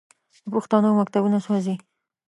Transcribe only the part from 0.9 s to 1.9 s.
مکتبونه سوځوي.